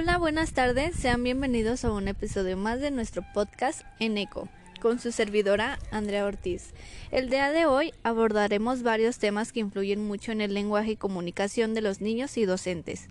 [0.00, 4.48] Hola, buenas tardes, sean bienvenidos a un episodio más de nuestro podcast en ECO,
[4.80, 6.72] con su servidora Andrea Ortiz.
[7.10, 11.74] El día de hoy abordaremos varios temas que influyen mucho en el lenguaje y comunicación
[11.74, 13.08] de los niños y docentes,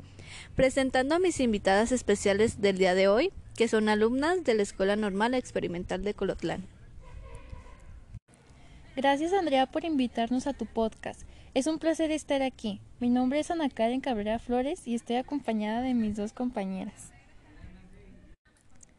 [0.56, 4.96] presentando a mis invitadas especiales del día de hoy, que son alumnas de la Escuela
[4.96, 6.68] Normal Experimental de Colotlán.
[8.96, 11.24] Gracias Andrea por invitarnos a tu podcast.
[11.58, 12.82] Es un placer estar aquí.
[13.00, 17.12] Mi nombre es Ana Karen Cabrera Flores y estoy acompañada de mis dos compañeras.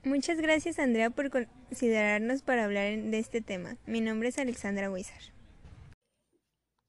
[0.03, 3.77] Muchas gracias Andrea por considerarnos para hablar de este tema.
[3.87, 5.21] Mi nombre es Alexandra Huizar.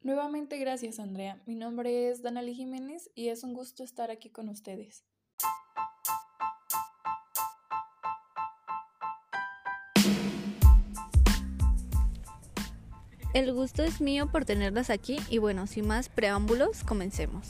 [0.01, 1.39] Nuevamente gracias Andrea.
[1.45, 5.05] Mi nombre es Danali Jiménez y es un gusto estar aquí con ustedes.
[13.31, 17.49] El gusto es mío por tenerlas aquí y bueno, sin más preámbulos, comencemos.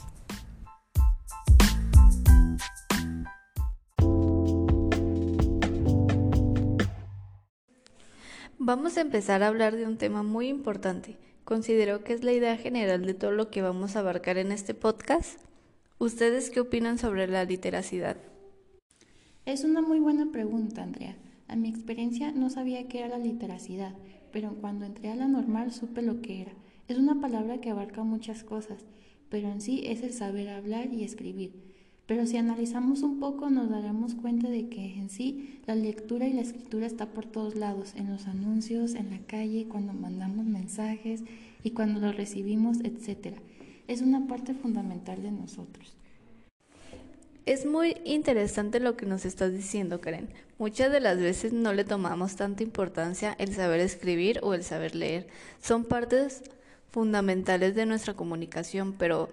[8.58, 11.16] Vamos a empezar a hablar de un tema muy importante.
[11.44, 14.74] Considero que es la idea general de todo lo que vamos a abarcar en este
[14.74, 15.40] podcast.
[15.98, 18.18] ¿Ustedes qué opinan sobre la literacidad?
[19.46, 21.16] Es una muy buena pregunta, Andrea.
[21.48, 23.94] A mi experiencia no sabía qué era la literacidad,
[24.32, 26.52] pero cuando entré a la normal supe lo que era.
[26.88, 28.84] Es una palabra que abarca muchas cosas,
[29.28, 31.52] pero en sí es el saber hablar y escribir.
[32.06, 36.32] Pero si analizamos un poco nos daremos cuenta de que en sí la lectura y
[36.32, 41.22] la escritura está por todos lados, en los anuncios, en la calle, cuando mandamos mensajes
[41.62, 43.36] y cuando los recibimos, etc.
[43.86, 45.99] Es una parte fundamental de nosotros.
[47.50, 50.28] Es muy interesante lo que nos estás diciendo, Karen.
[50.60, 54.94] Muchas de las veces no le tomamos tanta importancia el saber escribir o el saber
[54.94, 55.26] leer.
[55.60, 56.44] Son partes
[56.92, 59.30] fundamentales de nuestra comunicación, pero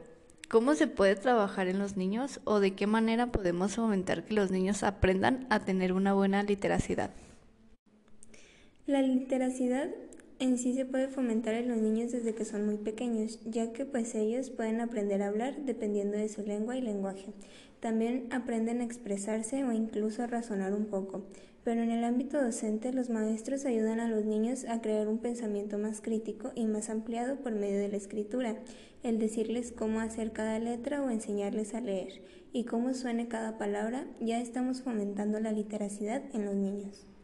[0.49, 4.49] ¿cómo se puede trabajar en los niños o de qué manera podemos fomentar que los
[4.49, 7.11] niños aprendan a tener una buena literacidad?
[8.87, 9.89] La literacidad
[10.39, 13.85] en sí se puede fomentar en los niños desde que son muy pequeños, ya que
[13.85, 17.33] pues ellos pueden aprender a hablar dependiendo de su lengua y lenguaje.
[17.79, 21.23] También aprenden a expresarse o incluso a razonar un poco.
[21.63, 25.77] Pero en el ámbito docente los maestros ayudan a los niños a crear un pensamiento
[25.77, 28.55] más crítico y más ampliado por medio de la escritura,
[29.03, 32.21] el decirles cómo hacer cada letra o enseñarles a leer
[32.53, 37.16] y cómo suene cada palabra, ya estamos fomentando la literacidad en los niños.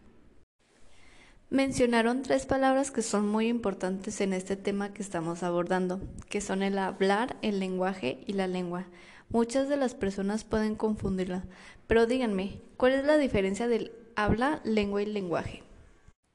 [1.53, 6.63] Mencionaron tres palabras que son muy importantes en este tema que estamos abordando, que son
[6.63, 8.87] el hablar, el lenguaje y la lengua.
[9.29, 11.43] Muchas de las personas pueden confundirla,
[11.85, 15.61] pero díganme, ¿cuál es la diferencia del habla, lengua y lenguaje?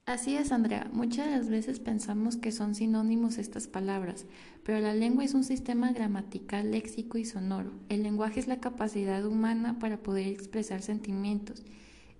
[0.07, 0.89] Así es, Andrea.
[0.93, 4.25] Muchas de las veces pensamos que son sinónimos estas palabras,
[4.63, 7.73] pero la lengua es un sistema gramatical, léxico y sonoro.
[7.89, 11.65] El lenguaje es la capacidad humana para poder expresar sentimientos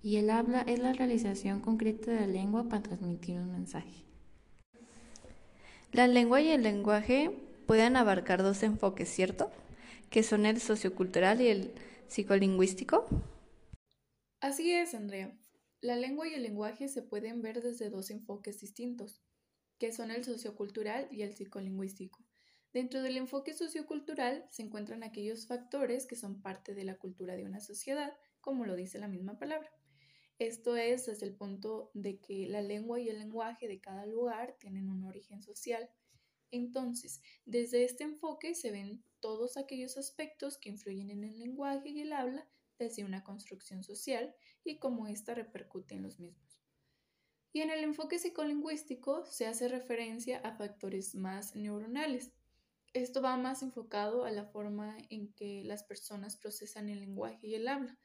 [0.01, 4.05] y el habla es la realización concreta de la lengua para transmitir un mensaje.
[5.91, 7.31] La lengua y el lenguaje
[7.65, 9.51] pueden abarcar dos enfoques, ¿cierto?
[10.09, 11.73] Que son el sociocultural y el
[12.07, 13.07] psicolingüístico.
[14.39, 15.37] Así es, Andrea.
[15.81, 19.21] La lengua y el lenguaje se pueden ver desde dos enfoques distintos,
[19.77, 22.23] que son el sociocultural y el psicolingüístico.
[22.73, 27.45] Dentro del enfoque sociocultural se encuentran aquellos factores que son parte de la cultura de
[27.45, 29.71] una sociedad, como lo dice la misma palabra.
[30.39, 34.55] Esto es desde el punto de que la lengua y el lenguaje de cada lugar
[34.57, 35.89] tienen un origen social.
[36.49, 41.99] Entonces, desde este enfoque se ven todos aquellos aspectos que influyen en el lenguaje y
[41.99, 44.33] el habla desde una construcción social
[44.63, 46.61] y cómo ésta repercute en los mismos.
[47.51, 52.31] Y en el enfoque psicolingüístico se hace referencia a factores más neuronales.
[52.93, 57.55] Esto va más enfocado a la forma en que las personas procesan el lenguaje y
[57.55, 57.99] el habla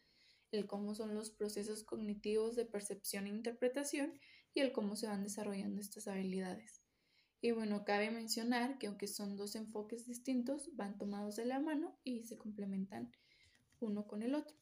[0.52, 4.18] el cómo son los procesos cognitivos de percepción e interpretación
[4.54, 6.82] y el cómo se van desarrollando estas habilidades.
[7.40, 11.98] Y bueno, cabe mencionar que aunque son dos enfoques distintos, van tomados de la mano
[12.02, 13.12] y se complementan
[13.80, 14.56] uno con el otro.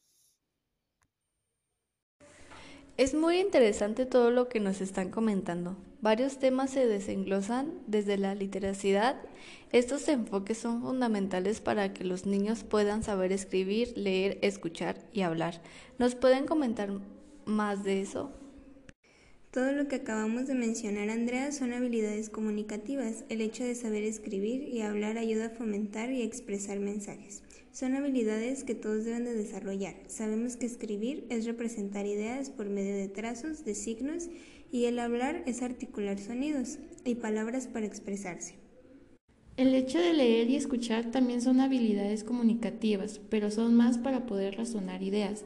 [2.95, 5.75] Es muy interesante todo lo que nos están comentando.
[6.01, 9.15] Varios temas se desenglosan desde la literacidad.
[9.71, 15.61] Estos enfoques son fundamentales para que los niños puedan saber escribir, leer, escuchar y hablar.
[15.97, 16.89] ¿Nos pueden comentar
[17.45, 18.31] más de eso?
[19.53, 23.23] Todo lo que acabamos de mencionar, Andrea, son habilidades comunicativas.
[23.29, 27.43] El hecho de saber escribir y hablar ayuda a fomentar y expresar mensajes.
[27.71, 29.93] Son habilidades que todos deben de desarrollar.
[30.07, 34.27] Sabemos que escribir es representar ideas por medio de trazos, de signos,
[34.71, 38.55] y el hablar es articular sonidos y palabras para expresarse.
[39.55, 44.57] El hecho de leer y escuchar también son habilidades comunicativas, pero son más para poder
[44.57, 45.45] razonar ideas.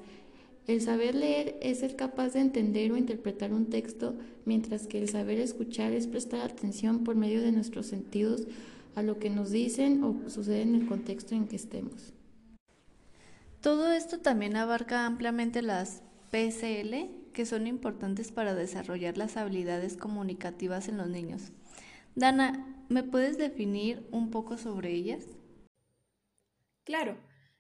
[0.68, 5.08] El saber leer es ser capaz de entender o interpretar un texto, mientras que el
[5.08, 8.48] saber escuchar es prestar atención por medio de nuestros sentidos
[8.94, 12.14] a lo que nos dicen o sucede en el contexto en que estemos.
[13.62, 20.90] Todo esto también abarca ampliamente las PSL, que son importantes para desarrollar las habilidades comunicativas
[20.90, 21.52] en los niños.
[22.16, 25.24] Dana, ¿me puedes definir un poco sobre ellas?
[26.84, 27.16] Claro,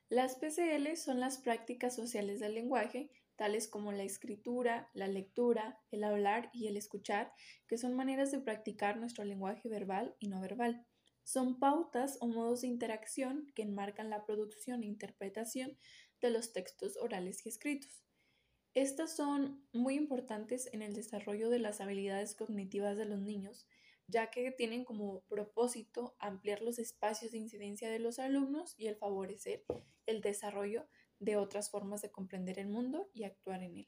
[0.09, 6.04] las PCL son las prácticas sociales del lenguaje, tales como la escritura, la lectura, el
[6.04, 7.33] hablar y el escuchar,
[7.68, 10.86] que son maneras de practicar nuestro lenguaje verbal y no verbal.
[11.24, 15.77] Son pautas o modos de interacción que enmarcan la producción e interpretación
[16.21, 18.01] de los textos orales y escritos.
[18.74, 23.68] Estas son muy importantes en el desarrollo de las habilidades cognitivas de los niños,
[24.07, 28.95] ya que tienen como propósito ampliar los espacios de incidencia de los alumnos y el
[28.95, 29.63] favorecer
[30.06, 30.88] el desarrollo
[31.19, 33.88] de otras formas de comprender el mundo y actuar en él.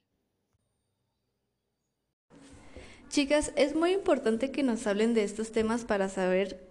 [3.08, 6.68] Chicas, es muy importante que nos hablen de estos temas para saber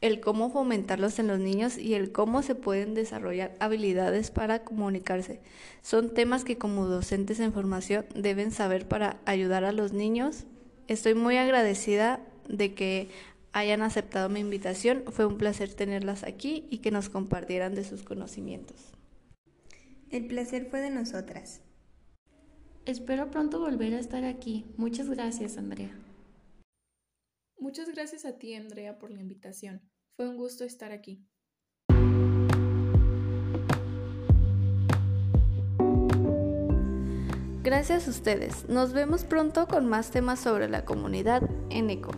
[0.00, 5.40] el cómo fomentarlos en los niños y el cómo se pueden desarrollar habilidades para comunicarse.
[5.82, 10.44] Son temas que como docentes en formación deben saber para ayudar a los niños.
[10.88, 13.08] Estoy muy agradecida de que
[13.52, 15.04] hayan aceptado mi invitación.
[15.08, 18.92] Fue un placer tenerlas aquí y que nos compartieran de sus conocimientos.
[20.10, 21.62] El placer fue de nosotras.
[22.84, 24.66] Espero pronto volver a estar aquí.
[24.76, 25.90] Muchas gracias, Andrea.
[27.58, 29.80] Muchas gracias a ti, Andrea, por la invitación.
[30.16, 31.26] Fue un gusto estar aquí.
[37.62, 38.68] Gracias a ustedes.
[38.68, 42.12] Nos vemos pronto con más temas sobre la comunidad en ECO.